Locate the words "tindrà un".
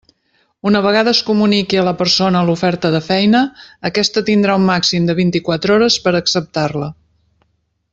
4.33-4.69